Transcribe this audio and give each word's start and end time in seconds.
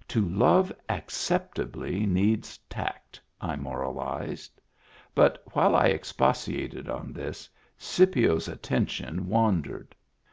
"To 0.08 0.28
love 0.28 0.72
acceptably 0.88 2.06
needs 2.06 2.58
tact," 2.68 3.20
I 3.40 3.54
moralized; 3.54 4.60
but 5.14 5.40
while 5.52 5.76
I 5.76 5.90
expatiated 5.90 6.88
on 6.88 7.12
this, 7.12 7.48
Scipio's 7.78 8.48
attention 8.48 9.28
wandered. 9.28 9.94